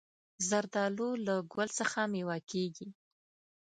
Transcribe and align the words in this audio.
زردالو 0.47 1.09
له 1.25 1.35
ګل 1.53 1.69
څخه 1.79 1.99
مېوه 2.11 2.37
کېږي. 2.51 2.87